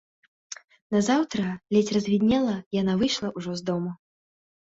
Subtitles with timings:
[0.95, 1.45] Назаўтра,
[1.77, 3.91] ледзь развіднела, яна выйшла ўжо з дому.